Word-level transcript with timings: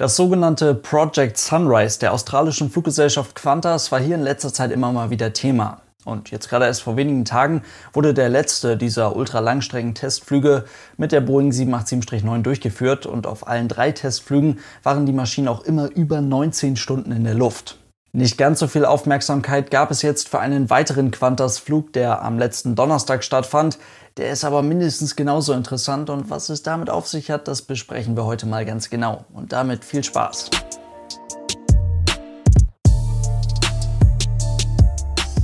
Das 0.00 0.16
sogenannte 0.16 0.74
Project 0.74 1.36
Sunrise 1.36 1.98
der 1.98 2.14
australischen 2.14 2.70
Fluggesellschaft 2.70 3.34
Qantas 3.34 3.92
war 3.92 4.00
hier 4.00 4.14
in 4.14 4.22
letzter 4.22 4.50
Zeit 4.50 4.72
immer 4.72 4.90
mal 4.92 5.10
wieder 5.10 5.34
Thema. 5.34 5.82
Und 6.06 6.30
jetzt 6.30 6.48
gerade 6.48 6.64
erst 6.64 6.80
vor 6.80 6.96
wenigen 6.96 7.26
Tagen 7.26 7.60
wurde 7.92 8.14
der 8.14 8.30
letzte 8.30 8.78
dieser 8.78 9.14
ultralangstrecken-Testflüge 9.14 10.64
mit 10.96 11.12
der 11.12 11.20
Boeing 11.20 11.50
787-9 11.50 12.40
durchgeführt 12.40 13.04
und 13.04 13.26
auf 13.26 13.46
allen 13.46 13.68
drei 13.68 13.92
Testflügen 13.92 14.60
waren 14.82 15.04
die 15.04 15.12
Maschinen 15.12 15.48
auch 15.48 15.64
immer 15.64 15.90
über 15.90 16.22
19 16.22 16.76
Stunden 16.76 17.12
in 17.12 17.24
der 17.24 17.34
Luft. 17.34 17.76
Nicht 18.12 18.38
ganz 18.38 18.58
so 18.58 18.66
viel 18.66 18.84
Aufmerksamkeit 18.84 19.70
gab 19.70 19.92
es 19.92 20.02
jetzt 20.02 20.28
für 20.28 20.40
einen 20.40 20.68
weiteren 20.68 21.12
Qantas-Flug, 21.12 21.92
der 21.92 22.22
am 22.22 22.40
letzten 22.40 22.74
Donnerstag 22.74 23.22
stattfand. 23.22 23.78
Der 24.16 24.32
ist 24.32 24.44
aber 24.44 24.62
mindestens 24.62 25.14
genauso 25.14 25.52
interessant 25.52 26.10
und 26.10 26.28
was 26.28 26.48
es 26.48 26.64
damit 26.64 26.90
auf 26.90 27.06
sich 27.06 27.30
hat, 27.30 27.46
das 27.46 27.62
besprechen 27.62 28.16
wir 28.16 28.24
heute 28.24 28.46
mal 28.46 28.64
ganz 28.64 28.90
genau. 28.90 29.24
Und 29.32 29.52
damit 29.52 29.84
viel 29.84 30.02
Spaß. 30.02 30.50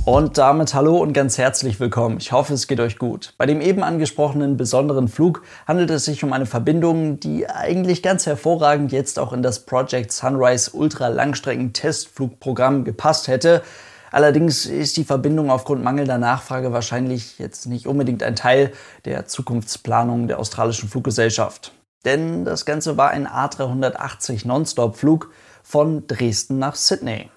Und 0.07 0.37
damit 0.37 0.73
hallo 0.73 0.99
und 0.99 1.11
ganz 1.11 1.37
herzlich 1.37 1.81
willkommen. 1.81 2.15
Ich 2.17 2.31
hoffe, 2.31 2.53
es 2.53 2.67
geht 2.67 2.79
euch 2.79 2.97
gut. 2.97 3.33
Bei 3.37 3.45
dem 3.45 3.59
eben 3.59 3.83
angesprochenen 3.83 4.55
besonderen 4.55 5.09
Flug 5.09 5.43
handelt 5.67 5.89
es 5.89 6.05
sich 6.05 6.23
um 6.23 6.31
eine 6.31 6.45
Verbindung, 6.45 7.19
die 7.19 7.49
eigentlich 7.49 8.01
ganz 8.01 8.25
hervorragend 8.25 8.93
jetzt 8.93 9.19
auch 9.19 9.33
in 9.33 9.43
das 9.43 9.65
Project 9.65 10.13
Sunrise 10.13 10.71
Ultra 10.71 11.09
Langstrecken 11.09 11.73
Testflugprogramm 11.73 12.85
gepasst 12.85 13.27
hätte. 13.27 13.63
Allerdings 14.09 14.65
ist 14.65 14.95
die 14.95 15.03
Verbindung 15.03 15.51
aufgrund 15.51 15.83
mangelnder 15.83 16.17
Nachfrage 16.17 16.71
wahrscheinlich 16.71 17.37
jetzt 17.37 17.65
nicht 17.65 17.85
unbedingt 17.85 18.23
ein 18.23 18.37
Teil 18.37 18.71
der 19.03 19.25
Zukunftsplanung 19.25 20.29
der 20.29 20.39
australischen 20.39 20.87
Fluggesellschaft. 20.87 21.73
Denn 22.05 22.45
das 22.45 22.65
Ganze 22.65 22.95
war 22.95 23.09
ein 23.09 23.27
A380 23.27 24.47
Nonstop-Flug 24.47 25.31
von 25.63 26.07
Dresden 26.07 26.59
nach 26.59 26.75
Sydney. 26.75 27.29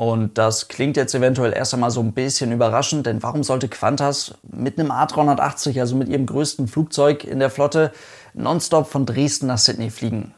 Und 0.00 0.38
das 0.38 0.68
klingt 0.68 0.96
jetzt 0.96 1.14
eventuell 1.16 1.52
erst 1.52 1.74
einmal 1.74 1.90
so 1.90 2.00
ein 2.00 2.12
bisschen 2.12 2.52
überraschend, 2.52 3.06
denn 3.06 3.20
warum 3.24 3.42
sollte 3.42 3.68
Qantas 3.68 4.34
mit 4.48 4.78
einem 4.78 4.92
A380, 4.92 5.80
also 5.80 5.96
mit 5.96 6.08
ihrem 6.08 6.24
größten 6.24 6.68
Flugzeug 6.68 7.24
in 7.24 7.40
der 7.40 7.50
Flotte, 7.50 7.90
nonstop 8.32 8.86
von 8.86 9.06
Dresden 9.06 9.48
nach 9.48 9.58
Sydney 9.58 9.90
fliegen? 9.90 10.34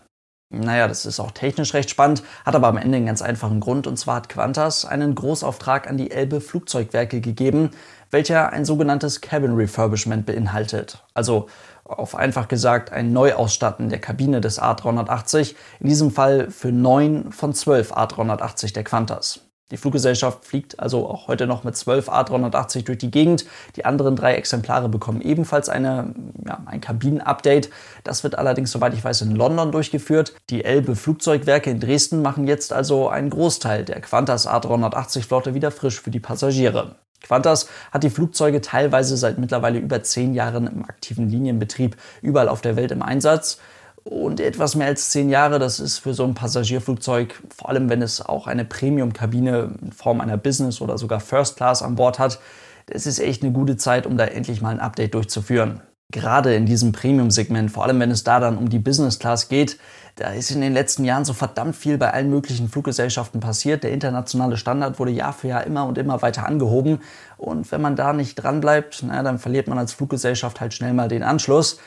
Naja, 0.49 0.89
das 0.89 1.05
ist 1.05 1.21
auch 1.21 1.31
technisch 1.31 1.75
recht 1.75 1.91
spannend, 1.91 2.23
hat 2.47 2.55
aber 2.57 2.69
am 2.69 2.79
Ende 2.79 2.97
einen 2.97 3.07
ganz 3.07 3.21
einfachen 3.21 3.61
Grund. 3.61 3.87
Und 3.87 3.99
zwar 3.99 4.17
hat 4.17 4.31
Qantas 4.31 4.87
einen 4.87 5.15
Großauftrag 5.15 5.89
an 5.89 5.99
die 5.99 6.11
Elbe 6.11 6.41
Flugzeugwerke 6.41 7.21
gegeben, 7.21 7.71
welcher 8.11 8.55
ein 8.55 8.65
sogenanntes 8.65 9.21
Cabin 9.21 9.55
Refurbishment 9.55 10.25
beinhaltet. 10.25 11.05
Also 11.13 11.49
auf 11.85 12.15
einfach 12.15 12.49
gesagt 12.49 12.93
ein 12.93 13.13
Neuausstatten 13.13 13.91
der 13.91 14.01
Kabine 14.01 14.41
des 14.41 14.61
A380, 14.61 15.55
in 15.81 15.89
diesem 15.89 16.11
Fall 16.11 16.51
für 16.51 16.73
neun 16.73 17.31
von 17.31 17.53
zwölf 17.53 17.93
A380 17.93 18.73
der 18.73 18.85
Qantas. 18.85 19.50
Die 19.71 19.77
Fluggesellschaft 19.77 20.45
fliegt 20.45 20.81
also 20.81 21.09
auch 21.09 21.29
heute 21.29 21.47
noch 21.47 21.65
mit 21.65 21.77
12 21.77 22.09
A380 22.09 22.85
durch 22.85 22.99
die 22.99 23.11
Gegend. 23.11 23.45
Die 23.77 23.85
anderen 23.85 24.17
drei 24.17 24.35
Exemplare 24.35 24.89
bekommen 24.89 25.21
ebenfalls 25.21 25.69
eine, 25.69 26.15
ja, 26.45 26.61
ein 26.67 26.81
Kabinen-Update. 26.81 27.71
Das 28.03 28.25
wird 28.25 28.37
allerdings, 28.37 28.73
soweit 28.73 28.95
ich 28.95 29.05
weiß, 29.05 29.23
in 29.23 29.37
London 29.37 29.71
durchgeführt. 29.71 30.35
Die 30.51 30.65
Elbe 30.65 30.97
Flugzeugwerke 30.97 31.71
in 31.71 31.81
Dresden 31.81 32.23
machen 32.23 32.49
jetzt 32.49 32.73
also 32.73 33.09
einen 33.09 33.31
Großteil 33.31 33.85
der 33.85 34.01
Qantas 34.01 34.49
A380-Flotte 34.49 35.55
wieder 35.55 35.71
frisch 35.71 36.01
für 36.01 36.11
die 36.11 36.21
Passagiere. 36.21 36.97
Qantas 37.23 37.69
hat 37.93 38.03
die 38.03 38.11
Flugzeuge 38.11 38.61
teilweise 38.61 39.17
seit 39.17 39.39
mittlerweile 39.39 39.79
über 39.79 40.03
zehn 40.03 40.35
Jahren 40.35 40.67
im 40.67 40.85
aktiven 40.85 41.29
Linienbetrieb 41.29 41.97
überall 42.23 42.49
auf 42.49 42.61
der 42.63 42.77
Welt 42.77 42.91
im 42.91 43.03
Einsatz. 43.03 43.59
Und 44.05 44.41
etwas 44.41 44.77
mehr 44.77 44.87
als 44.87 45.11
zehn 45.11 45.29
Jahre, 45.29 45.59
das 45.59 45.79
ist 45.79 45.99
für 45.99 46.15
so 46.15 46.25
ein 46.25 46.35
Passagierflugzeug, 46.35 47.43
vor 47.55 47.69
allem 47.69 47.91
wenn 47.91 48.01
es 48.01 48.25
auch 48.25 48.47
eine 48.47 48.65
Premium-Kabine 48.65 49.75
in 49.83 49.93
Form 49.93 50.21
einer 50.21 50.39
Business 50.39 50.81
oder 50.81 50.97
sogar 50.97 51.21
First 51.21 51.57
Class 51.57 51.83
an 51.83 51.97
Bord 51.97 52.19
hat, 52.19 52.41
das 52.87 53.07
ist 53.07 53.19
echt 53.21 53.43
eine 53.43 53.53
gute 53.53 53.77
Zeit, 53.77 54.07
um 54.07 54.17
da 54.17 54.25
endlich 54.25 54.63
mal 54.63 54.71
ein 54.71 54.81
Update 54.81 55.15
durchzuführen. 55.15 55.83
Gerade 56.13 56.55
in 56.55 56.67
diesem 56.67 56.91
Premium-Segment, 56.91 57.71
vor 57.71 57.85
allem 57.85 58.01
wenn 58.01 58.11
es 58.11 58.25
da 58.25 58.41
dann 58.41 58.59
um 58.59 58.69
die 58.69 58.81
Business 58.81 59.19
Class 59.21 59.49
geht, 59.49 59.79
da 60.17 60.31
ist 60.31 60.51
in 60.51 60.61
den 60.61 60.73
letzten 60.73 61.05
Jahren 61.05 61.25
so 61.25 61.33
verdammt 61.33 61.77
viel 61.77 61.97
bei 61.99 62.13
allen 62.13 62.31
möglichen 62.31 62.69
Fluggesellschaften 62.69 63.41
passiert. 63.41 63.85
Der 63.85 63.93
internationale 63.93 64.57
Standard 64.57 64.99
wurde 64.99 65.13
Jahr 65.13 65.33
für 65.33 65.49
Jahr 65.49 65.65
immer 65.65 65.87
und 65.87 65.99
immer 65.99 66.21
weiter 66.21 66.47
angehoben. 66.47 66.99
Und 67.37 67.71
wenn 67.71 67.81
man 67.81 67.95
da 67.95 68.13
nicht 68.13 68.35
dranbleibt, 68.35 69.05
naja, 69.05 69.23
dann 69.23 69.39
verliert 69.39 69.69
man 69.69 69.79
als 69.79 69.93
Fluggesellschaft 69.93 70.61
halt 70.61 70.75
schnell 70.75 70.95
mal 70.95 71.09
den 71.09 71.23
Anschluss. 71.23 71.79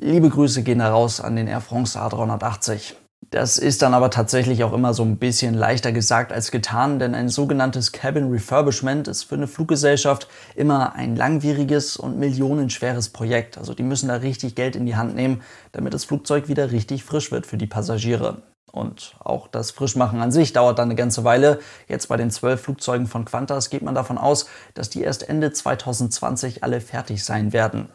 Liebe 0.00 0.30
Grüße 0.30 0.62
gehen 0.62 0.80
heraus 0.80 1.20
an 1.20 1.34
den 1.34 1.48
Air 1.48 1.60
France 1.60 1.98
A380. 1.98 2.94
Das 3.30 3.58
ist 3.58 3.82
dann 3.82 3.94
aber 3.94 4.10
tatsächlich 4.10 4.62
auch 4.62 4.72
immer 4.72 4.94
so 4.94 5.02
ein 5.02 5.16
bisschen 5.16 5.54
leichter 5.54 5.90
gesagt 5.90 6.30
als 6.32 6.52
getan, 6.52 7.00
denn 7.00 7.16
ein 7.16 7.28
sogenanntes 7.28 7.90
Cabin 7.90 8.30
Refurbishment 8.30 9.08
ist 9.08 9.24
für 9.24 9.34
eine 9.34 9.48
Fluggesellschaft 9.48 10.28
immer 10.54 10.94
ein 10.94 11.16
langwieriges 11.16 11.96
und 11.96 12.16
millionenschweres 12.16 13.08
Projekt. 13.08 13.58
Also 13.58 13.74
die 13.74 13.82
müssen 13.82 14.06
da 14.06 14.14
richtig 14.14 14.54
Geld 14.54 14.76
in 14.76 14.86
die 14.86 14.94
Hand 14.94 15.16
nehmen, 15.16 15.42
damit 15.72 15.94
das 15.94 16.04
Flugzeug 16.04 16.46
wieder 16.46 16.70
richtig 16.70 17.02
frisch 17.02 17.32
wird 17.32 17.44
für 17.44 17.58
die 17.58 17.66
Passagiere. 17.66 18.42
Und 18.70 19.16
auch 19.18 19.48
das 19.48 19.72
Frischmachen 19.72 20.20
an 20.20 20.30
sich 20.30 20.52
dauert 20.52 20.78
dann 20.78 20.88
eine 20.88 20.94
ganze 20.94 21.24
Weile. 21.24 21.58
Jetzt 21.88 22.06
bei 22.06 22.16
den 22.16 22.30
zwölf 22.30 22.60
Flugzeugen 22.60 23.08
von 23.08 23.24
Qantas 23.24 23.68
geht 23.68 23.82
man 23.82 23.96
davon 23.96 24.16
aus, 24.16 24.46
dass 24.74 24.90
die 24.90 25.02
erst 25.02 25.28
Ende 25.28 25.52
2020 25.52 26.62
alle 26.62 26.80
fertig 26.80 27.24
sein 27.24 27.52
werden. 27.52 27.88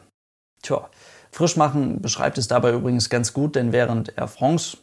Tja, 0.61 0.89
Frischmachen 1.33 2.01
beschreibt 2.01 2.37
es 2.37 2.47
dabei 2.47 2.71
übrigens 2.71 3.09
ganz 3.09 3.33
gut, 3.33 3.55
denn 3.55 3.71
während 3.71 4.17
Air 4.17 4.27
France 4.27 4.77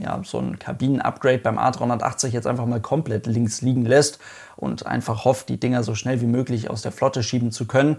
ja, 0.00 0.20
so 0.24 0.38
ein 0.38 0.58
Kabinen-Upgrade 0.58 1.38
beim 1.38 1.58
A380 1.58 2.28
jetzt 2.28 2.46
einfach 2.46 2.66
mal 2.66 2.80
komplett 2.80 3.26
links 3.26 3.60
liegen 3.60 3.84
lässt 3.84 4.18
und 4.56 4.86
einfach 4.86 5.24
hofft, 5.24 5.48
die 5.48 5.60
Dinger 5.60 5.82
so 5.82 5.94
schnell 5.94 6.20
wie 6.20 6.26
möglich 6.26 6.70
aus 6.70 6.82
der 6.82 6.92
Flotte 6.92 7.22
schieben 7.22 7.52
zu 7.52 7.66
können, 7.66 7.98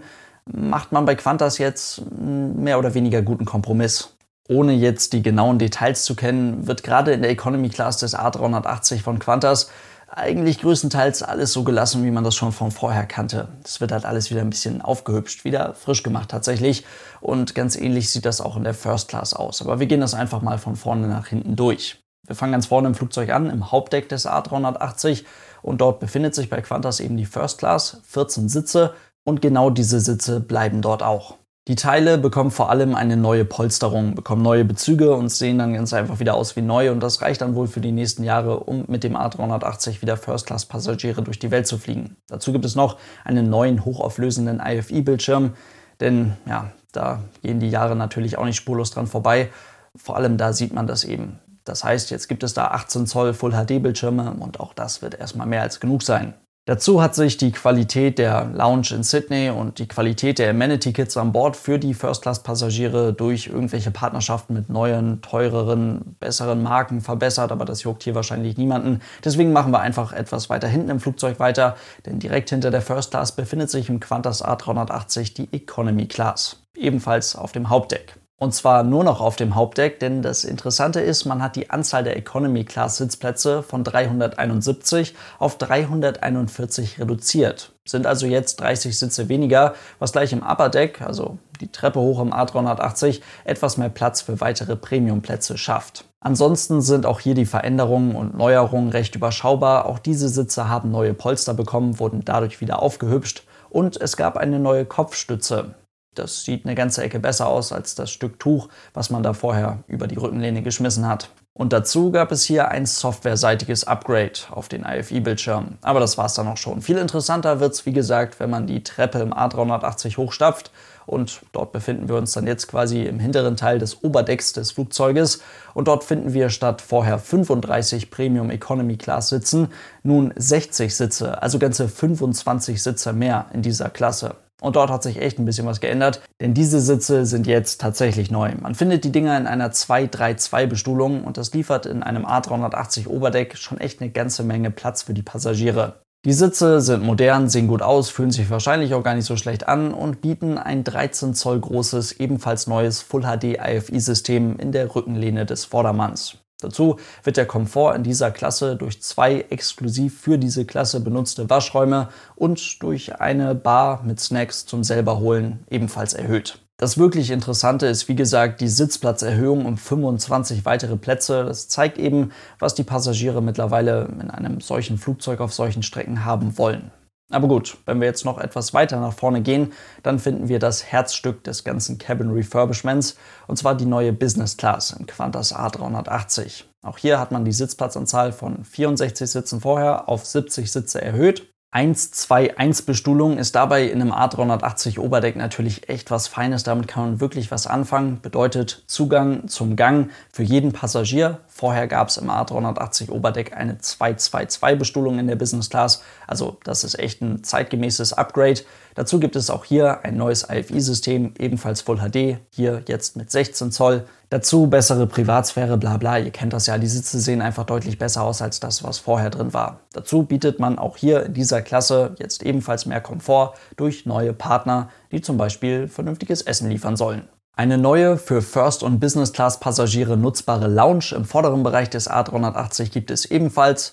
macht 0.52 0.92
man 0.92 1.04
bei 1.04 1.14
Qantas 1.14 1.58
jetzt 1.58 2.02
mehr 2.10 2.78
oder 2.78 2.94
weniger 2.94 3.22
guten 3.22 3.44
Kompromiss. 3.44 4.16
Ohne 4.48 4.72
jetzt 4.72 5.12
die 5.12 5.22
genauen 5.22 5.58
Details 5.58 6.04
zu 6.04 6.14
kennen, 6.14 6.66
wird 6.66 6.84
gerade 6.84 7.12
in 7.12 7.22
der 7.22 7.30
Economy 7.30 7.68
Class 7.68 7.98
des 7.98 8.16
A380 8.16 9.02
von 9.02 9.18
Qantas 9.18 9.70
eigentlich 10.16 10.60
größtenteils 10.60 11.22
alles 11.22 11.52
so 11.52 11.62
gelassen, 11.62 12.04
wie 12.04 12.10
man 12.10 12.24
das 12.24 12.34
schon 12.34 12.50
von 12.50 12.70
vorher 12.70 13.04
kannte. 13.04 13.48
Es 13.62 13.80
wird 13.80 13.92
halt 13.92 14.06
alles 14.06 14.30
wieder 14.30 14.40
ein 14.40 14.50
bisschen 14.50 14.80
aufgehübscht, 14.80 15.44
wieder 15.44 15.74
frisch 15.74 16.02
gemacht 16.02 16.30
tatsächlich. 16.30 16.84
Und 17.20 17.54
ganz 17.54 17.76
ähnlich 17.76 18.10
sieht 18.10 18.24
das 18.24 18.40
auch 18.40 18.56
in 18.56 18.64
der 18.64 18.74
First 18.74 19.08
Class 19.08 19.34
aus. 19.34 19.60
Aber 19.60 19.78
wir 19.78 19.86
gehen 19.86 20.00
das 20.00 20.14
einfach 20.14 20.40
mal 20.40 20.58
von 20.58 20.74
vorne 20.74 21.06
nach 21.06 21.26
hinten 21.26 21.54
durch. 21.54 22.02
Wir 22.26 22.34
fangen 22.34 22.52
ganz 22.52 22.66
vorne 22.66 22.88
im 22.88 22.94
Flugzeug 22.94 23.30
an, 23.30 23.50
im 23.50 23.70
Hauptdeck 23.70 24.08
des 24.08 24.26
A380. 24.26 25.24
Und 25.62 25.82
dort 25.82 26.00
befindet 26.00 26.34
sich 26.34 26.48
bei 26.48 26.62
Qantas 26.62 27.00
eben 27.00 27.16
die 27.16 27.26
First 27.26 27.58
Class, 27.58 28.00
14 28.04 28.48
Sitze. 28.48 28.94
Und 29.24 29.42
genau 29.42 29.68
diese 29.68 30.00
Sitze 30.00 30.40
bleiben 30.40 30.80
dort 30.80 31.02
auch. 31.02 31.36
Die 31.68 31.74
Teile 31.74 32.16
bekommen 32.16 32.52
vor 32.52 32.70
allem 32.70 32.94
eine 32.94 33.16
neue 33.16 33.44
Polsterung, 33.44 34.14
bekommen 34.14 34.40
neue 34.40 34.64
Bezüge 34.64 35.16
und 35.16 35.30
sehen 35.30 35.58
dann 35.58 35.74
ganz 35.74 35.92
einfach 35.92 36.20
wieder 36.20 36.34
aus 36.34 36.54
wie 36.54 36.62
neu 36.62 36.92
und 36.92 37.00
das 37.00 37.22
reicht 37.22 37.40
dann 37.40 37.56
wohl 37.56 37.66
für 37.66 37.80
die 37.80 37.90
nächsten 37.90 38.22
Jahre, 38.22 38.60
um 38.60 38.84
mit 38.86 39.02
dem 39.02 39.16
A380 39.16 40.00
wieder 40.00 40.16
First-Class-Passagiere 40.16 41.22
durch 41.22 41.40
die 41.40 41.50
Welt 41.50 41.66
zu 41.66 41.76
fliegen. 41.76 42.16
Dazu 42.28 42.52
gibt 42.52 42.64
es 42.64 42.76
noch 42.76 42.98
einen 43.24 43.50
neuen 43.50 43.84
hochauflösenden 43.84 44.60
IFI-Bildschirm, 44.64 45.54
denn 45.98 46.36
ja, 46.46 46.70
da 46.92 47.24
gehen 47.42 47.58
die 47.58 47.70
Jahre 47.70 47.96
natürlich 47.96 48.38
auch 48.38 48.44
nicht 48.44 48.56
spurlos 48.56 48.92
dran 48.92 49.08
vorbei. 49.08 49.50
Vor 49.96 50.14
allem 50.14 50.36
da 50.36 50.52
sieht 50.52 50.72
man 50.72 50.86
das 50.86 51.02
eben. 51.02 51.40
Das 51.64 51.82
heißt, 51.82 52.12
jetzt 52.12 52.28
gibt 52.28 52.44
es 52.44 52.54
da 52.54 52.68
18 52.68 53.08
Zoll 53.08 53.34
Full-HD-Bildschirme 53.34 54.36
und 54.38 54.60
auch 54.60 54.72
das 54.72 55.02
wird 55.02 55.18
erstmal 55.18 55.48
mehr 55.48 55.62
als 55.62 55.80
genug 55.80 56.04
sein. 56.04 56.34
Dazu 56.68 57.00
hat 57.00 57.14
sich 57.14 57.36
die 57.36 57.52
Qualität 57.52 58.18
der 58.18 58.46
Lounge 58.52 58.88
in 58.90 59.04
Sydney 59.04 59.50
und 59.50 59.78
die 59.78 59.86
Qualität 59.86 60.40
der 60.40 60.50
Amenity 60.50 60.92
Kits 60.92 61.16
an 61.16 61.30
Bord 61.30 61.56
für 61.56 61.78
die 61.78 61.94
First-Class-Passagiere 61.94 63.12
durch 63.12 63.46
irgendwelche 63.46 63.92
Partnerschaften 63.92 64.52
mit 64.52 64.68
neuen, 64.68 65.22
teureren, 65.22 66.16
besseren 66.18 66.64
Marken 66.64 67.02
verbessert, 67.02 67.52
aber 67.52 67.66
das 67.66 67.84
juckt 67.84 68.02
hier 68.02 68.16
wahrscheinlich 68.16 68.56
niemanden. 68.56 69.00
Deswegen 69.24 69.52
machen 69.52 69.70
wir 69.70 69.78
einfach 69.78 70.12
etwas 70.12 70.50
weiter 70.50 70.66
hinten 70.66 70.90
im 70.90 70.98
Flugzeug 70.98 71.38
weiter, 71.38 71.76
denn 72.04 72.18
direkt 72.18 72.50
hinter 72.50 72.72
der 72.72 72.82
First 72.82 73.12
Class 73.12 73.30
befindet 73.30 73.70
sich 73.70 73.88
im 73.88 74.00
Qantas 74.00 74.44
A380 74.44 75.34
die 75.34 75.48
Economy 75.52 76.06
Class, 76.06 76.64
ebenfalls 76.74 77.36
auf 77.36 77.52
dem 77.52 77.70
Hauptdeck. 77.70 78.16
Und 78.38 78.54
zwar 78.54 78.82
nur 78.82 79.02
noch 79.02 79.22
auf 79.22 79.36
dem 79.36 79.54
Hauptdeck, 79.54 79.98
denn 79.98 80.20
das 80.20 80.44
Interessante 80.44 81.00
ist, 81.00 81.24
man 81.24 81.42
hat 81.42 81.56
die 81.56 81.70
Anzahl 81.70 82.04
der 82.04 82.18
Economy 82.18 82.64
Class 82.64 82.98
Sitzplätze 82.98 83.62
von 83.62 83.82
371 83.82 85.14
auf 85.38 85.56
341 85.56 87.00
reduziert. 87.00 87.72
Sind 87.86 88.06
also 88.06 88.26
jetzt 88.26 88.60
30 88.60 88.98
Sitze 88.98 89.30
weniger, 89.30 89.74
was 89.98 90.12
gleich 90.12 90.34
im 90.34 90.42
Upper 90.42 90.68
Deck, 90.68 91.00
also 91.00 91.38
die 91.62 91.72
Treppe 91.72 91.98
hoch 91.98 92.20
im 92.20 92.34
A380, 92.34 93.22
etwas 93.44 93.78
mehr 93.78 93.88
Platz 93.88 94.20
für 94.20 94.38
weitere 94.38 94.76
Premiumplätze 94.76 95.56
schafft. 95.56 96.04
Ansonsten 96.20 96.82
sind 96.82 97.06
auch 97.06 97.20
hier 97.20 97.34
die 97.34 97.46
Veränderungen 97.46 98.14
und 98.14 98.36
Neuerungen 98.36 98.90
recht 98.90 99.14
überschaubar. 99.14 99.86
Auch 99.86 99.98
diese 99.98 100.28
Sitze 100.28 100.68
haben 100.68 100.90
neue 100.90 101.14
Polster 101.14 101.54
bekommen, 101.54 101.98
wurden 102.00 102.22
dadurch 102.22 102.60
wieder 102.60 102.82
aufgehübscht 102.82 103.44
und 103.70 103.98
es 103.98 104.18
gab 104.18 104.36
eine 104.36 104.58
neue 104.58 104.84
Kopfstütze. 104.84 105.74
Das 106.18 106.44
sieht 106.44 106.64
eine 106.64 106.74
ganze 106.74 107.02
Ecke 107.02 107.20
besser 107.20 107.46
aus 107.46 107.72
als 107.72 107.94
das 107.94 108.10
Stück 108.10 108.38
Tuch, 108.38 108.68
was 108.94 109.10
man 109.10 109.22
da 109.22 109.32
vorher 109.32 109.84
über 109.86 110.06
die 110.06 110.16
Rückenlehne 110.16 110.62
geschmissen 110.62 111.06
hat. 111.06 111.30
Und 111.58 111.72
dazu 111.72 112.10
gab 112.10 112.32
es 112.32 112.44
hier 112.44 112.68
ein 112.68 112.84
softwareseitiges 112.84 113.84
Upgrade 113.84 114.40
auf 114.50 114.68
den 114.68 114.84
IFI-Bildschirm. 114.84 115.78
Aber 115.80 116.00
das 116.00 116.18
war 116.18 116.26
es 116.26 116.34
dann 116.34 116.48
auch 116.48 116.58
schon. 116.58 116.82
Viel 116.82 116.98
interessanter 116.98 117.60
wird 117.60 117.72
es, 117.72 117.86
wie 117.86 117.94
gesagt, 117.94 118.40
wenn 118.40 118.50
man 118.50 118.66
die 118.66 118.82
Treppe 118.82 119.20
im 119.20 119.32
A380 119.32 120.18
hochstapft. 120.18 120.70
Und 121.06 121.40
dort 121.52 121.72
befinden 121.72 122.10
wir 122.10 122.16
uns 122.16 122.32
dann 122.32 122.46
jetzt 122.46 122.68
quasi 122.68 123.04
im 123.04 123.18
hinteren 123.18 123.56
Teil 123.56 123.78
des 123.78 124.04
Oberdecks 124.04 124.52
des 124.52 124.72
Flugzeuges. 124.72 125.40
Und 125.72 125.88
dort 125.88 126.04
finden 126.04 126.34
wir 126.34 126.50
statt 126.50 126.82
vorher 126.82 127.18
35 127.18 128.10
Premium 128.10 128.50
Economy 128.50 128.98
Class 128.98 129.30
Sitzen 129.30 129.68
nun 130.02 130.34
60 130.36 130.94
Sitze, 130.94 131.40
also 131.42 131.58
ganze 131.58 131.88
25 131.88 132.82
Sitze 132.82 133.14
mehr 133.14 133.46
in 133.54 133.62
dieser 133.62 133.88
Klasse. 133.88 134.34
Und 134.62 134.76
dort 134.76 134.90
hat 134.90 135.02
sich 135.02 135.20
echt 135.20 135.38
ein 135.38 135.44
bisschen 135.44 135.66
was 135.66 135.80
geändert, 135.80 136.22
denn 136.40 136.54
diese 136.54 136.80
Sitze 136.80 137.26
sind 137.26 137.46
jetzt 137.46 137.80
tatsächlich 137.80 138.30
neu. 138.30 138.52
Man 138.60 138.74
findet 138.74 139.04
die 139.04 139.12
Dinger 139.12 139.36
in 139.36 139.46
einer 139.46 139.70
232-Bestuhlung 139.70 141.24
und 141.24 141.36
das 141.36 141.52
liefert 141.52 141.84
in 141.84 142.02
einem 142.02 142.24
A380 142.24 143.08
Oberdeck 143.08 143.56
schon 143.58 143.78
echt 143.78 144.00
eine 144.00 144.10
ganze 144.10 144.42
Menge 144.44 144.70
Platz 144.70 145.02
für 145.02 145.14
die 145.14 145.22
Passagiere. 145.22 146.00
Die 146.24 146.32
Sitze 146.32 146.80
sind 146.80 147.04
modern, 147.04 147.48
sehen 147.48 147.68
gut 147.68 147.82
aus, 147.82 148.10
fühlen 148.10 148.32
sich 148.32 148.50
wahrscheinlich 148.50 148.94
auch 148.94 149.04
gar 149.04 149.14
nicht 149.14 149.26
so 149.26 149.36
schlecht 149.36 149.68
an 149.68 149.94
und 149.94 150.22
bieten 150.22 150.58
ein 150.58 150.82
13 150.82 151.34
Zoll 151.34 151.60
großes, 151.60 152.12
ebenfalls 152.12 152.66
neues 152.66 153.00
Full 153.00 153.22
HD 153.22 153.58
IFI-System 153.60 154.58
in 154.58 154.72
der 154.72 154.92
Rückenlehne 154.92 155.46
des 155.46 155.66
Vordermanns. 155.66 156.38
Dazu 156.60 156.96
wird 157.22 157.36
der 157.36 157.46
Komfort 157.46 157.94
in 157.94 158.02
dieser 158.02 158.30
Klasse 158.30 158.76
durch 158.76 159.02
zwei 159.02 159.44
exklusiv 159.50 160.18
für 160.20 160.38
diese 160.38 160.64
Klasse 160.64 161.00
benutzte 161.00 161.50
Waschräume 161.50 162.08
und 162.34 162.82
durch 162.82 163.20
eine 163.20 163.54
Bar 163.54 164.02
mit 164.04 164.20
Snacks 164.20 164.64
zum 164.64 164.82
selber 164.82 165.18
holen 165.18 165.64
ebenfalls 165.68 166.14
erhöht. 166.14 166.60
Das 166.78 166.98
wirklich 166.98 167.30
Interessante 167.30 167.86
ist, 167.86 168.06
wie 168.08 168.16
gesagt, 168.16 168.60
die 168.60 168.68
Sitzplatzerhöhung 168.68 169.64
um 169.64 169.78
25 169.78 170.66
weitere 170.66 170.96
Plätze. 170.96 171.44
Das 171.44 171.68
zeigt 171.68 171.96
eben, 171.96 172.32
was 172.58 172.74
die 172.74 172.84
Passagiere 172.84 173.42
mittlerweile 173.42 174.08
in 174.20 174.30
einem 174.30 174.60
solchen 174.60 174.98
Flugzeug 174.98 175.40
auf 175.40 175.54
solchen 175.54 175.82
Strecken 175.82 176.26
haben 176.26 176.58
wollen. 176.58 176.90
Aber 177.32 177.48
gut, 177.48 177.76
wenn 177.86 178.00
wir 178.00 178.06
jetzt 178.06 178.24
noch 178.24 178.38
etwas 178.38 178.72
weiter 178.72 179.00
nach 179.00 179.12
vorne 179.12 179.42
gehen, 179.42 179.72
dann 180.04 180.20
finden 180.20 180.48
wir 180.48 180.60
das 180.60 180.84
Herzstück 180.84 181.42
des 181.42 181.64
ganzen 181.64 181.98
Cabin 181.98 182.30
Refurbishments, 182.30 183.16
und 183.48 183.56
zwar 183.56 183.74
die 183.74 183.84
neue 183.84 184.12
Business 184.12 184.56
Class 184.56 184.92
in 184.92 185.06
Qantas 185.06 185.54
A380. 185.54 186.64
Auch 186.82 186.98
hier 186.98 187.18
hat 187.18 187.32
man 187.32 187.44
die 187.44 187.52
Sitzplatzanzahl 187.52 188.30
von 188.30 188.64
64 188.64 189.28
Sitzen 189.28 189.60
vorher 189.60 190.08
auf 190.08 190.24
70 190.24 190.70
Sitze 190.70 191.02
erhöht 191.02 191.52
1-2-1-Bestuhlung 191.72 193.36
ist 193.36 193.54
dabei 193.54 193.84
in 193.84 194.00
einem 194.00 194.12
A380 194.12 194.98
Oberdeck 194.98 195.36
natürlich 195.36 195.88
echt 195.88 196.10
was 196.10 196.26
Feines. 196.26 196.62
Damit 196.62 196.88
kann 196.88 197.04
man 197.04 197.20
wirklich 197.20 197.50
was 197.50 197.66
anfangen. 197.66 198.20
Bedeutet 198.22 198.84
Zugang 198.86 199.46
zum 199.48 199.76
Gang 199.76 200.10
für 200.32 200.42
jeden 200.42 200.72
Passagier. 200.72 201.40
Vorher 201.48 201.86
gab 201.86 202.08
es 202.08 202.16
im 202.16 202.30
A380 202.30 203.10
Oberdeck 203.10 203.54
eine 203.54 203.74
2-2-2-Bestuhlung 203.74 205.18
in 205.18 205.26
der 205.26 205.36
Business 205.36 205.68
Class. 205.68 206.02
Also 206.26 206.56
das 206.64 206.82
ist 206.82 206.98
echt 206.98 207.20
ein 207.20 207.44
zeitgemäßes 207.44 208.14
Upgrade. 208.14 208.62
Dazu 208.96 209.20
gibt 209.20 209.36
es 209.36 209.50
auch 209.50 209.66
hier 209.66 210.04
ein 210.04 210.16
neues 210.16 210.48
IFI-System, 210.48 211.34
ebenfalls 211.38 211.82
Full 211.82 211.98
HD, 211.98 212.38
hier 212.50 212.82
jetzt 212.88 213.14
mit 213.14 213.30
16 213.30 213.70
Zoll. 213.70 214.06
Dazu 214.30 214.68
bessere 214.68 215.06
Privatsphäre, 215.06 215.76
bla 215.76 215.98
bla. 215.98 216.18
Ihr 216.18 216.30
kennt 216.30 216.54
das 216.54 216.66
ja, 216.66 216.78
die 216.78 216.86
Sitze 216.86 217.20
sehen 217.20 217.42
einfach 217.42 217.64
deutlich 217.64 217.98
besser 217.98 218.22
aus 218.22 218.40
als 218.40 218.58
das, 218.58 218.82
was 218.82 218.98
vorher 218.98 219.28
drin 219.28 219.52
war. 219.52 219.80
Dazu 219.92 220.22
bietet 220.22 220.60
man 220.60 220.78
auch 220.78 220.96
hier 220.96 221.26
in 221.26 221.34
dieser 221.34 221.60
Klasse 221.60 222.14
jetzt 222.18 222.42
ebenfalls 222.42 222.86
mehr 222.86 223.02
Komfort 223.02 223.52
durch 223.76 224.06
neue 224.06 224.32
Partner, 224.32 224.88
die 225.12 225.20
zum 225.20 225.36
Beispiel 225.36 225.88
vernünftiges 225.88 226.40
Essen 226.40 226.70
liefern 226.70 226.96
sollen. 226.96 227.28
Eine 227.54 227.76
neue, 227.76 228.16
für 228.16 228.40
First- 228.40 228.82
und 228.82 228.98
Business-Class-Passagiere 228.98 230.16
nutzbare 230.16 230.68
Lounge 230.68 231.12
im 231.14 231.26
vorderen 231.26 231.62
Bereich 231.62 231.90
des 231.90 232.10
A380 232.10 232.90
gibt 232.90 233.10
es 233.10 233.26
ebenfalls. 233.26 233.92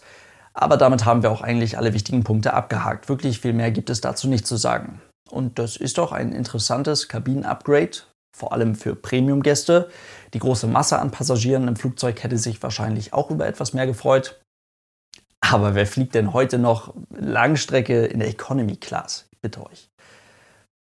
Aber 0.54 0.78
damit 0.78 1.06
haben 1.06 1.24
wir 1.24 1.32
auch 1.32 1.42
eigentlich 1.42 1.78
alle 1.78 1.94
wichtigen 1.94 2.24
Punkte 2.24 2.54
abgehakt. 2.54 3.10
Wirklich 3.10 3.40
viel 3.40 3.54
mehr 3.54 3.72
gibt 3.72 3.90
es 3.90 4.02
dazu 4.02 4.28
nicht 4.28 4.46
zu 4.46 4.56
sagen. 4.56 5.02
Und 5.30 5.58
das 5.58 5.76
ist 5.78 5.98
doch 5.98 6.12
ein 6.12 6.32
interessantes 6.32 7.08
Kabinen-Upgrade, 7.08 7.98
vor 8.36 8.54
allem 8.54 8.76
für 8.76 8.96
Premium-Gäste. 8.96 9.90
Die 10.34 10.40
große 10.40 10.68
Masse 10.68 11.00
an 11.00 11.12
Passagieren 11.12 11.68
im 11.68 11.76
Flugzeug 11.76 12.22
hätte 12.22 12.38
sich 12.38 12.62
wahrscheinlich 12.62 13.14
auch 13.14 13.32
über 13.32 13.48
etwas 13.48 13.74
mehr 13.74 13.88
gefreut. 13.88 14.40
Aber 15.42 15.76
wer 15.76 15.88
fliegt 15.88 16.16
denn 16.16 16.34
heute 16.34 16.60
noch 16.60 16.94
Langstrecke 17.10 18.06
in 18.06 18.20
der 18.20 18.30
Economy 18.30 18.78
Class? 18.78 19.28
Ich 19.32 19.40
bitte 19.42 19.66
euch. 19.66 19.90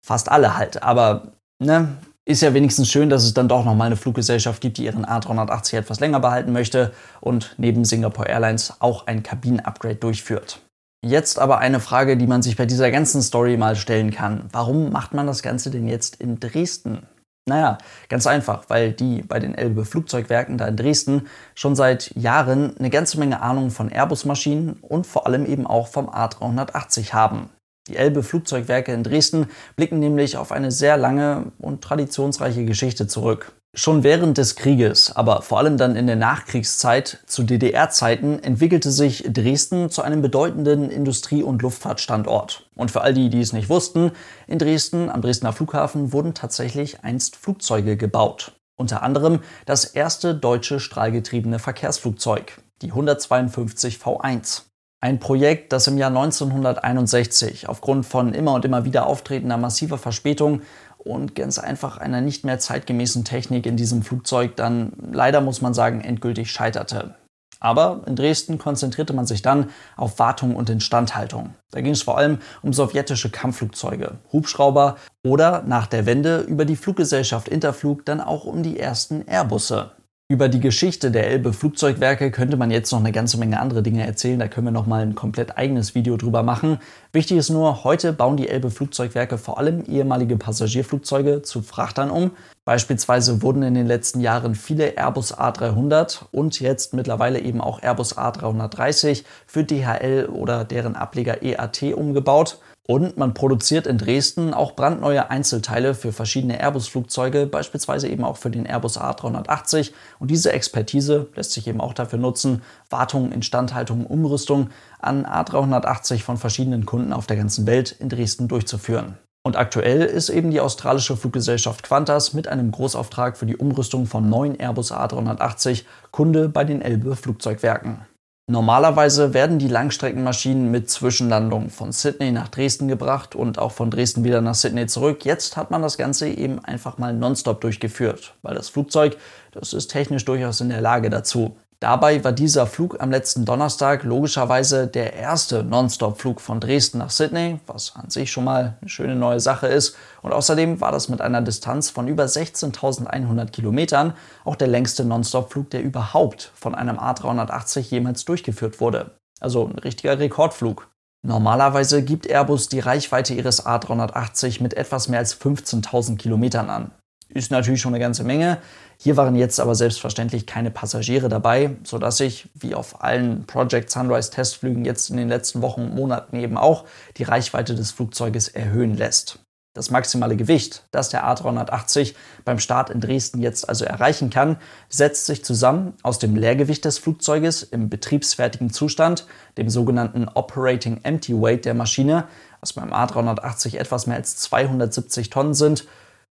Fast 0.07 0.31
alle 0.31 0.57
halt. 0.57 0.83
Aber 0.83 1.33
ne, 1.59 1.97
ist 2.25 2.43
ja 2.43 2.55
wenigstens 2.55 2.89
schön, 2.91 3.11
dass 3.11 3.25
es 3.25 3.35
dann 3.35 3.49
doch 3.49 3.65
noch 3.65 3.75
mal 3.75 3.87
eine 3.87 3.97
Fluggesellschaft 3.97 4.61
gibt, 4.61 4.79
die 4.79 4.85
ihren 4.85 5.05
A380 5.05 5.77
etwas 5.77 6.01
länger 6.01 6.21
behalten 6.21 6.53
möchte 6.53 6.93
und 7.21 7.55
neben 7.59 7.85
Singapore 7.85 8.29
Airlines 8.29 8.75
auch 8.79 9.07
ein 9.07 9.23
Kabinen-Upgrade 9.23 9.97
durchführt. 9.97 10.61
Jetzt 11.05 11.41
aber 11.41 11.59
eine 11.59 11.81
Frage, 11.81 12.17
die 12.17 12.29
man 12.29 12.43
sich 12.43 12.57
bei 12.57 12.65
dieser 12.65 12.93
ganzen 12.93 13.23
Story 13.23 13.57
mal 13.57 13.75
stellen 13.75 14.13
kann. 14.13 14.49
Warum 14.53 14.93
macht 14.93 15.15
man 15.15 15.27
das 15.27 15.43
Ganze 15.43 15.71
denn 15.71 15.89
jetzt 15.89 16.17
in 16.17 16.39
Dresden? 16.39 17.09
Naja, 17.49 17.79
ganz 18.09 18.29
einfach, 18.29 18.67
weil 18.69 18.93
die 18.93 19.23
bei 19.23 19.41
den 19.41 19.57
Elbe 19.57 19.85
Flugzeugwerken 19.85 20.59
da 20.59 20.69
in 20.69 20.77
Dresden 20.77 21.27
schon 21.57 21.75
seit 21.75 22.15
Jahren 22.15 22.77
eine 22.77 22.89
ganze 22.89 23.19
Menge 23.19 23.43
Ahnung 23.43 23.71
von 23.73 23.89
Airbus-Maschinen 23.89 24.75
und 24.75 25.09
vor 25.09 25.27
allem 25.27 25.45
eben 25.45 25.67
auch 25.67 25.89
vom 25.89 26.09
A380 26.09 27.13
haben. 27.13 27.51
Die 27.89 27.97
Elbe 27.97 28.23
Flugzeugwerke 28.23 28.93
in 28.93 29.03
Dresden 29.03 29.47
blicken 29.75 29.99
nämlich 29.99 30.37
auf 30.37 30.53
eine 30.53 30.71
sehr 30.71 30.97
lange 30.97 31.53
und 31.59 31.83
traditionsreiche 31.83 32.65
Geschichte 32.65 33.09
zurück. 33.09 33.53
Schon 33.75 34.03
während 34.05 34.37
des 34.37 34.55
Krieges, 34.55 35.17
aber 35.17 35.41
vor 35.41 35.59
allem 35.59 35.79
dann 35.79 35.97
in 35.97 36.07
der 36.07 36.17
Nachkriegszeit 36.17 37.21
zu 37.27 37.43
DDR-Zeiten 37.43 38.43
entwickelte 38.43 38.91
sich 38.91 39.25
Dresden 39.33 39.89
zu 39.89 40.03
einem 40.03 40.21
bedeutenden 40.21 40.91
Industrie- 40.91 41.43
und 41.43 41.63
Luftfahrtstandort. 41.63 42.69
Und 42.77 42.91
für 42.91 43.01
all 43.01 43.15
die, 43.15 43.31
die 43.31 43.41
es 43.41 43.55
nicht 43.55 43.71
wussten, 43.71 44.13
in 44.47 44.59
Dresden 44.59 45.09
am 45.09 45.23
Dresdner 45.23 45.55
Flughafen 45.55 46.13
wurden 46.13 46.35
tatsächlich 46.35 47.03
einst 47.03 47.37
Flugzeuge 47.37 47.97
gebaut. 47.97 48.53
Unter 48.77 49.03
anderem 49.03 49.41
das 49.65 49.87
erste 49.87 50.35
deutsche 50.35 50.79
strahlgetriebene 50.79 51.59
Verkehrsflugzeug, 51.59 52.61
die 52.83 52.91
152 52.91 53.97
V1. 53.97 54.65
Ein 55.05 55.19
Projekt, 55.19 55.73
das 55.73 55.89
im 55.89 55.99
Jahr 55.99 56.11
1961 56.11 57.69
aufgrund 57.69 58.07
von 58.07 58.35
immer 58.35 58.55
und 58.55 58.65
immer 58.65 58.85
wieder 58.85 59.09
auftretender 59.09 59.57
massiver 59.57 59.99
Verspätung 59.99 60.63
und 60.97 61.35
ganz 61.35 61.59
einfach 61.59 61.99
einer 61.99 62.21
nicht 62.21 62.45
mehr 62.45 62.61
zeitgemäßen 62.61 63.25
Technik 63.25 63.67
in 63.67 63.77
diesem 63.77 64.03
Flugzeug 64.03 64.55
dann 64.55 64.93
leider 65.13 65.41
muss 65.41 65.61
man 65.61 65.75
sagen 65.75 66.03
endgültig 66.03 66.53
scheiterte. 66.53 67.17
Aber 67.59 68.03
in 68.07 68.15
Dresden 68.15 68.59
konzentrierte 68.59 69.13
man 69.13 69.27
sich 69.27 69.43
dann 69.43 69.71
auf 69.97 70.21
Wartung 70.21 70.55
und 70.55 70.71
Instandhaltung. 70.71 71.55
Da 71.73 71.81
ging 71.81 71.95
es 71.95 72.03
vor 72.03 72.17
allem 72.17 72.39
um 72.63 72.73
sowjetische 72.73 73.31
Kampfflugzeuge, 73.31 74.19
Hubschrauber 74.33 74.99
oder 75.27 75.65
nach 75.67 75.89
der 75.89 76.07
Wende 76.07 76.43
über 76.43 76.65
die 76.65 76.77
Fluggesellschaft 76.77 77.49
Interflug 77.49 78.05
dann 78.05 78.21
auch 78.21 78.45
um 78.45 78.63
die 78.63 78.79
ersten 78.79 79.27
Airbusse. 79.27 79.91
Über 80.33 80.49
die 80.49 80.61
Geschichte 80.61 81.11
der 81.11 81.27
Elbe 81.27 81.53
Flugzeugwerke 81.53 82.31
könnte 82.31 82.57
man 82.57 82.71
jetzt 82.71 82.91
noch 82.91 83.01
eine 83.01 83.13
ganze 83.13 83.37
Menge 83.37 83.61
andere 83.61 83.83
Dinge 83.83 84.07
erzählen. 84.07 84.39
Da 84.39 84.49
können 84.49 84.69
wir 84.69 84.71
noch 84.71 84.87
mal 84.87 85.03
ein 85.03 85.15
komplett 85.15 85.59
eigenes 85.59 85.95
Video 85.95 86.17
drüber 86.17 86.43
machen. 86.43 86.79
Wichtig 87.13 87.37
ist 87.37 87.51
nur, 87.51 87.85
heute 87.85 88.15
bauen 88.15 88.39
die 88.39 88.49
Elbe 88.49 88.71
Flugzeugwerke 88.71 89.37
vor 89.37 89.59
allem 89.59 89.85
ehemalige 89.85 90.39
Passagierflugzeuge 90.39 91.43
zu 91.43 91.61
Frachtern 91.61 92.11
um. 92.11 92.31
Beispielsweise 92.65 93.43
wurden 93.43 93.63
in 93.63 93.75
den 93.75 93.87
letzten 93.87 94.21
Jahren 94.21 94.55
viele 94.55 94.97
Airbus 94.97 95.37
A300 95.37 96.21
und 96.31 96.61
jetzt 96.61 96.95
mittlerweile 96.95 97.39
eben 97.39 97.61
auch 97.61 97.83
Airbus 97.83 98.17
A330 98.17 99.25
für 99.47 99.65
DHL 99.65 100.31
oder 100.33 100.65
deren 100.65 100.97
Ableger 100.97 101.43
EAT 101.43 101.93
umgebaut. 101.95 102.59
Und 102.85 103.17
man 103.17 103.33
produziert 103.33 103.87
in 103.87 103.97
Dresden 103.97 104.53
auch 104.53 104.75
brandneue 104.75 105.31
Einzelteile 105.31 105.95
für 105.95 106.13
verschiedene 106.13 106.59
Airbus-Flugzeuge, 106.61 107.47
beispielsweise 107.47 108.09
eben 108.09 108.25
auch 108.25 108.37
für 108.37 108.51
den 108.51 108.67
Airbus 108.67 108.99
A380. 108.99 109.93
Und 110.19 110.33
diese 110.33 110.53
Expertise 110.53 111.29
lässt 111.37 111.53
sich 111.53 111.69
eben 111.69 111.81
auch 111.81 111.95
dafür 111.95 112.19
nutzen, 112.19 112.63
Wartung, 112.91 113.31
Instandhaltung, 113.31 114.05
Umrüstung 114.05 114.71
an 114.99 115.25
A380 115.25 116.23
von 116.23 116.39
verschiedenen 116.39 116.85
Kunden 116.85 117.13
auf 117.13 117.29
der 117.29 117.37
ganzen 117.37 117.67
Welt 117.69 117.93
in 117.93 118.09
Dresden 118.09 118.49
durchzuführen. 118.49 119.17
Und 119.45 119.57
aktuell 119.57 120.03
ist 120.03 120.29
eben 120.29 120.51
die 120.51 120.61
australische 120.61 121.17
Fluggesellschaft 121.17 121.85
Qantas 121.85 122.33
mit 122.33 122.47
einem 122.47 122.71
Großauftrag 122.71 123.37
für 123.37 123.47
die 123.47 123.57
Umrüstung 123.57 124.07
von 124.07 124.29
neuen 124.29 124.59
Airbus 124.59 124.93
A380 124.93 125.85
Kunde 126.11 126.49
bei 126.49 126.65
den 126.65 126.81
Elbe 126.81 127.17
Flugzeugwerken. 127.17 128.07
Normalerweise 128.49 129.35
werden 129.35 129.61
die 129.61 129.69
Langstreckenmaschinen 129.69 130.71
mit 130.71 130.91
Zwischenlandung 130.91 131.71
von 131.71 131.93
Sydney 131.93 132.33
nach 132.33 132.49
Dresden 132.49 132.89
gebracht 132.89 133.37
und 133.37 133.59
auch 133.59 133.71
von 133.71 133.89
Dresden 133.89 134.25
wieder 134.25 134.41
nach 134.41 134.57
Sydney 134.57 134.87
zurück. 134.87 135.25
Jetzt 135.25 135.57
hat 135.57 135.71
man 135.71 135.81
das 135.81 135.97
Ganze 135.97 136.29
eben 136.29 136.59
einfach 136.65 136.99
mal 136.99 137.15
nonstop 137.15 137.61
durchgeführt, 137.61 138.35
weil 138.43 138.57
das 138.57 138.69
Flugzeug, 138.69 139.17
das 139.53 139.73
ist 139.73 139.89
technisch 139.89 140.25
durchaus 140.25 140.61
in 140.61 140.71
der 140.71 140.81
Lage 140.81 141.09
dazu. 141.09 141.57
Dabei 141.83 142.23
war 142.23 142.31
dieser 142.31 142.69
Flug 142.69 143.01
am 143.01 143.11
letzten 143.11 143.45
Donnerstag 143.45 144.05
logischerweise 144.05 144.87
der 144.87 145.15
erste 145.15 145.65
Nonstop-Flug 145.65 146.41
von 146.41 146.61
Dresden 146.61 146.99
nach 146.99 147.11
Sydney, 147.11 147.59
was 147.67 147.97
an 147.97 148.09
sich 148.09 148.31
schon 148.31 148.45
mal 148.45 148.77
eine 148.81 148.89
schöne 148.89 149.17
neue 149.17 149.41
Sache 149.41 149.67
ist. 149.67 149.97
Und 150.23 150.33
außerdem 150.33 150.81
war 150.81 150.93
das 150.93 151.09
mit 151.09 151.21
einer 151.21 151.43
Distanz 151.43 151.91
von 151.91 152.07
über 152.07 152.27
16.100 152.27 153.51
Kilometern 153.51 154.15
auch 154.45 154.55
der 154.55 154.69
längste 154.69 155.05
Nonstop-Flug, 155.05 155.71
der 155.71 155.83
überhaupt 155.83 156.53
von 156.55 156.77
einem 156.77 157.01
A380 157.01 157.81
jemals 157.81 158.25
durchgeführt 158.27 158.81
wurde. 158.81 159.17
Also 159.41 159.67
ein 159.67 159.81
richtiger 159.81 160.21
Rekordflug. 160.21 160.89
Normalerweise 161.25 162.05
gibt 162.05 162.29
Airbus 162.29 162.69
die 162.69 162.79
Reichweite 162.79 163.35
ihres 163.35 163.67
A380 163.67 164.63
mit 164.63 164.75
etwas 164.75 165.09
mehr 165.09 165.19
als 165.19 165.37
15.000 165.37 166.17
Kilometern 166.17 166.71
an. 166.71 166.93
Ist 167.35 167.51
natürlich 167.51 167.81
schon 167.81 167.95
eine 167.95 168.03
ganze 168.03 168.25
Menge. 168.25 168.59
Hier 168.99 169.17
waren 169.17 169.35
jetzt 169.35 169.59
aber 169.59 169.75
selbstverständlich 169.75 170.47
keine 170.47 170.71
Passagiere 170.71 171.29
dabei, 171.29 171.77
sodass 171.83 172.19
sich, 172.19 172.49
wie 172.55 172.75
auf 172.75 173.03
allen 173.03 173.47
Project 173.47 173.91
Sunrise 173.91 174.31
Testflügen 174.31 174.85
jetzt 174.85 175.09
in 175.09 175.17
den 175.17 175.29
letzten 175.29 175.63
Wochen 175.63 175.83
und 175.83 175.95
Monaten 175.95 176.37
eben 176.37 176.59
auch, 176.59 176.85
die 177.17 177.23
Reichweite 177.23 177.75
des 177.75 177.91
Flugzeuges 177.91 178.49
erhöhen 178.49 178.95
lässt. 178.95 179.39
Das 179.75 179.91
maximale 179.91 180.37
Gewicht, 180.37 180.85
das 180.91 181.09
der 181.09 181.25
A380 181.25 182.15
beim 182.45 182.59
Start 182.59 182.91
in 182.91 183.01
Dresden 183.01 183.41
jetzt 183.41 183.67
also 183.67 183.87
erreichen 183.87 184.29
kann, 184.29 184.59
setzt 184.91 185.25
sich 185.25 185.43
zusammen 185.43 185.95
aus 186.03 186.19
dem 186.19 186.37
Leergewicht 186.37 186.85
des 186.85 186.99
Flugzeuges 186.99 187.63
im 187.63 187.89
betriebsfertigen 187.89 188.69
Zustand, 188.71 189.27
dem 189.57 189.71
sogenannten 189.71 190.29
Operating 190.29 191.01
Empty 191.05 191.33
Weight 191.41 191.65
der 191.65 191.73
Maschine, 191.73 192.25
was 192.61 192.75
beim 192.75 192.93
A380 192.93 193.79
etwas 193.79 194.07
mehr 194.07 194.19
als 194.19 194.37
270 194.37 195.31
Tonnen 195.31 195.55
sind, 195.55 195.87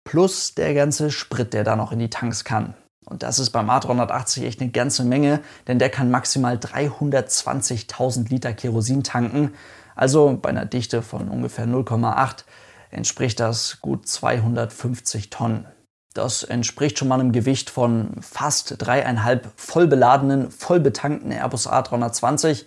plus 0.04 0.54
der 0.54 0.74
ganze 0.74 1.10
Sprit, 1.10 1.52
der 1.52 1.64
da 1.64 1.76
noch 1.76 1.92
in 1.92 1.98
die 1.98 2.10
Tanks 2.10 2.44
kann. 2.44 2.74
Und 3.06 3.22
das 3.22 3.38
ist 3.38 3.50
beim 3.50 3.68
A380 3.68 4.44
echt 4.44 4.60
eine 4.60 4.70
ganze 4.70 5.04
Menge, 5.04 5.40
denn 5.66 5.78
der 5.78 5.90
kann 5.90 6.10
maximal 6.10 6.56
320.000 6.56 8.28
Liter 8.30 8.52
Kerosin 8.54 9.02
tanken. 9.02 9.52
Also 9.94 10.38
bei 10.40 10.48
einer 10.48 10.64
Dichte 10.64 11.02
von 11.02 11.28
ungefähr 11.28 11.66
0,8 11.66 12.44
entspricht 12.90 13.40
das 13.40 13.80
gut 13.80 14.08
250 14.08 15.30
Tonnen. 15.30 15.66
Das 16.14 16.44
entspricht 16.44 16.98
schon 16.98 17.08
mal 17.08 17.18
einem 17.18 17.32
Gewicht 17.32 17.70
von 17.70 18.10
fast 18.20 18.76
dreieinhalb 18.78 19.50
vollbeladenen, 19.56 20.50
vollbetankten 20.50 21.32
Airbus 21.32 21.68
A320 21.68 22.64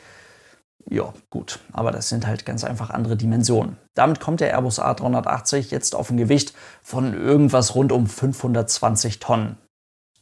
ja, 0.89 1.13
gut, 1.29 1.59
aber 1.73 1.91
das 1.91 2.07
sind 2.09 2.25
halt 2.25 2.45
ganz 2.45 2.63
einfach 2.63 2.89
andere 2.89 3.17
Dimensionen. 3.17 3.77
Damit 3.93 4.19
kommt 4.19 4.39
der 4.39 4.51
Airbus 4.51 4.79
A380 4.79 5.71
jetzt 5.71 5.95
auf 5.95 6.09
ein 6.09 6.17
Gewicht 6.17 6.53
von 6.81 7.13
irgendwas 7.13 7.75
rund 7.75 7.91
um 7.91 8.07
520 8.07 9.19
Tonnen. 9.19 9.57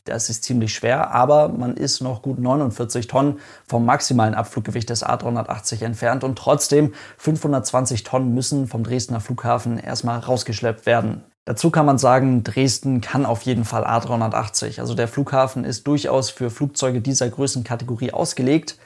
Das 0.06 0.30
ist 0.30 0.44
ziemlich 0.44 0.74
schwer, 0.74 1.12
aber 1.12 1.50
man 1.50 1.76
ist 1.76 2.02
noch 2.02 2.22
gut 2.22 2.40
49 2.40 3.08
Tonnen 3.08 3.40
vom 3.68 3.86
maximalen 3.86 4.36
Abfluggewicht 4.36 4.90
des 4.90 5.04
A380 5.04 5.84
entfernt 5.84 6.24
und 6.24 6.38
trotzdem 6.38 6.94
520 7.18 8.04
Tonnen 8.04 8.34
müssen 8.34 8.68
vom 8.68 8.84
Dresdner 8.84 9.20
Flughafen 9.20 9.80
erstmal 9.80 10.20
rausgeschleppt 10.20 10.86
werden. 10.86 11.24
Dazu 11.46 11.70
kann 11.72 11.86
man 11.86 12.00
sagen, 12.00 12.44
Dresden 12.44 13.02
kann 13.02 13.26
auf 13.26 13.44
jeden 13.44 13.66
Fall 13.66 13.86
A380. 13.86 14.80
Also 14.80 14.96
der 14.96 15.08
Flughafen 15.08 15.64
ist 15.64 15.86
durchaus 15.86 16.32
für 16.32 16.50
Flugzeuge 16.50 17.02
dieser 17.02 17.30
Größenkategorie 17.30 18.12
ausgelegt. 18.12 18.78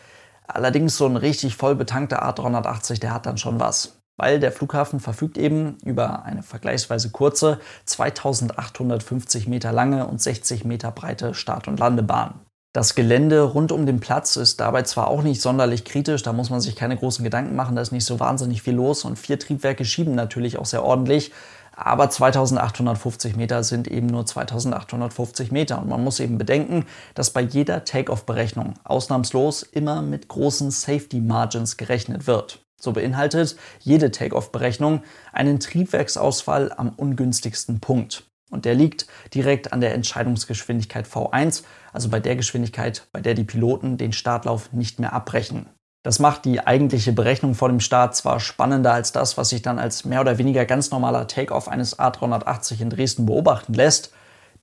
Allerdings 0.53 0.97
so 0.97 1.05
ein 1.05 1.15
richtig 1.15 1.55
voll 1.55 1.75
betankter 1.75 2.23
A380, 2.27 2.99
der 2.99 3.13
hat 3.13 3.25
dann 3.25 3.37
schon 3.37 3.59
was. 3.59 3.99
Weil 4.17 4.39
der 4.39 4.51
Flughafen 4.51 4.99
verfügt 4.99 5.37
eben 5.37 5.77
über 5.85 6.23
eine 6.23 6.43
vergleichsweise 6.43 7.11
kurze, 7.11 7.59
2850 7.85 9.47
Meter 9.47 9.71
lange 9.71 10.07
und 10.07 10.21
60 10.21 10.65
Meter 10.65 10.91
breite 10.91 11.33
Start- 11.33 11.67
und 11.67 11.79
Landebahn. 11.79 12.41
Das 12.73 12.95
Gelände 12.95 13.41
rund 13.41 13.71
um 13.71 13.85
den 13.85 13.99
Platz 13.99 14.35
ist 14.35 14.59
dabei 14.59 14.83
zwar 14.83 15.07
auch 15.07 15.23
nicht 15.23 15.41
sonderlich 15.41 15.85
kritisch, 15.85 16.21
da 16.21 16.33
muss 16.33 16.49
man 16.49 16.61
sich 16.61 16.75
keine 16.75 16.97
großen 16.97 17.23
Gedanken 17.23 17.55
machen, 17.55 17.75
da 17.75 17.81
ist 17.81 17.91
nicht 17.91 18.05
so 18.05 18.19
wahnsinnig 18.19 18.61
viel 18.61 18.75
los 18.75 19.05
und 19.05 19.17
vier 19.17 19.39
Triebwerke 19.39 19.85
schieben 19.85 20.13
natürlich 20.13 20.59
auch 20.59 20.67
sehr 20.67 20.83
ordentlich, 20.83 21.31
aber 21.79 22.09
2850 22.09 23.37
Meter 23.37 23.63
sind 23.63 23.87
eben 23.87 24.07
nur 24.07 24.25
2850 24.25 25.51
Meter. 25.51 25.81
Und 25.81 25.87
man 25.87 26.03
muss 26.03 26.19
eben 26.19 26.37
bedenken, 26.37 26.85
dass 27.15 27.31
bei 27.31 27.41
jeder 27.41 27.85
Take-off-Berechnung 27.85 28.73
ausnahmslos 28.83 29.63
immer 29.63 30.01
mit 30.01 30.27
großen 30.27 30.71
Safety 30.71 31.21
Margins 31.21 31.77
gerechnet 31.77 32.27
wird. 32.27 32.65
So 32.81 32.91
beinhaltet 32.91 33.55
jede 33.79 34.11
Take-off-Berechnung 34.11 35.03
einen 35.31 35.59
Triebwerksausfall 35.59 36.73
am 36.75 36.89
ungünstigsten 36.89 37.79
Punkt. 37.79 38.23
Und 38.49 38.65
der 38.65 38.73
liegt 38.73 39.07
direkt 39.33 39.71
an 39.71 39.79
der 39.79 39.93
Entscheidungsgeschwindigkeit 39.93 41.07
V1, 41.07 41.63
also 41.93 42.09
bei 42.09 42.19
der 42.19 42.35
Geschwindigkeit, 42.35 43.07
bei 43.11 43.21
der 43.21 43.35
die 43.35 43.43
Piloten 43.43 43.97
den 43.97 44.11
Startlauf 44.11 44.73
nicht 44.73 44.99
mehr 44.99 45.13
abbrechen. 45.13 45.69
Das 46.03 46.19
macht 46.19 46.45
die 46.45 46.65
eigentliche 46.65 47.11
Berechnung 47.11 47.55
vor 47.55 47.67
dem 47.67 47.81
Start 47.81 48.15
zwar 48.15 48.39
spannender 48.39 48.93
als 48.93 49.11
das, 49.11 49.37
was 49.37 49.49
sich 49.49 49.61
dann 49.61 49.79
als 49.79 50.05
mehr 50.05 50.21
oder 50.21 50.37
weniger 50.37 50.65
ganz 50.65 50.91
normaler 50.91 51.27
Takeoff 51.27 51.67
eines 51.67 51.99
A380 51.99 52.81
in 52.81 52.89
Dresden 52.89 53.25
beobachten 53.25 53.73
lässt. 53.73 54.13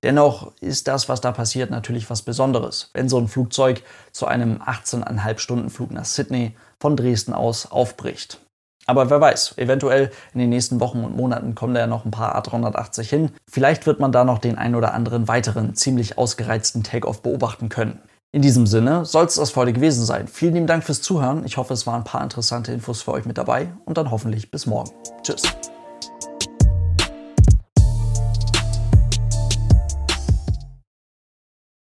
Dennoch 0.02 0.52
ist 0.60 0.88
das, 0.88 1.08
was 1.08 1.20
da 1.20 1.32
passiert, 1.32 1.70
natürlich 1.70 2.08
was 2.08 2.22
Besonderes, 2.22 2.90
wenn 2.94 3.08
so 3.08 3.18
ein 3.18 3.28
Flugzeug 3.28 3.82
zu 4.12 4.26
einem 4.26 4.62
18,5 4.62 5.38
Stunden 5.38 5.70
Flug 5.70 5.90
nach 5.90 6.04
Sydney 6.04 6.56
von 6.80 6.96
Dresden 6.96 7.34
aus 7.34 7.70
aufbricht. 7.70 8.40
Aber 8.86 9.10
wer 9.10 9.20
weiß, 9.20 9.58
eventuell 9.58 10.12
in 10.32 10.40
den 10.40 10.48
nächsten 10.48 10.80
Wochen 10.80 11.02
und 11.02 11.16
Monaten 11.16 11.54
kommen 11.54 11.74
da 11.74 11.80
ja 11.80 11.86
noch 11.86 12.04
ein 12.04 12.12
paar 12.12 12.40
A380 12.40 13.02
hin. 13.02 13.30
Vielleicht 13.50 13.86
wird 13.86 13.98
man 13.98 14.12
da 14.12 14.24
noch 14.24 14.38
den 14.38 14.56
ein 14.56 14.76
oder 14.76 14.94
anderen 14.94 15.28
weiteren 15.28 15.74
ziemlich 15.74 16.18
ausgereizten 16.18 16.84
Takeoff 16.84 17.20
beobachten 17.20 17.68
können. 17.68 18.00
In 18.32 18.42
diesem 18.42 18.66
Sinne 18.66 19.04
soll 19.04 19.26
es 19.26 19.36
das 19.36 19.56
heute 19.56 19.72
gewesen 19.72 20.04
sein. 20.04 20.28
Vielen 20.28 20.54
lieben 20.54 20.66
Dank 20.66 20.84
fürs 20.84 21.00
Zuhören. 21.00 21.44
Ich 21.46 21.56
hoffe, 21.56 21.72
es 21.72 21.86
waren 21.86 22.02
ein 22.02 22.04
paar 22.04 22.22
interessante 22.22 22.72
Infos 22.72 23.02
für 23.02 23.12
euch 23.12 23.24
mit 23.24 23.38
dabei 23.38 23.72
und 23.84 23.96
dann 23.96 24.10
hoffentlich 24.10 24.50
bis 24.50 24.66
morgen. 24.66 24.90
Tschüss. 25.22 25.42